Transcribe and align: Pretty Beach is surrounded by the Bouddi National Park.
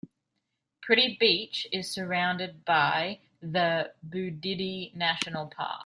Pretty 0.81 1.15
Beach 1.19 1.67
is 1.71 1.91
surrounded 1.91 2.65
by 2.65 3.19
the 3.39 3.93
Bouddi 4.09 4.95
National 4.95 5.45
Park. 5.45 5.79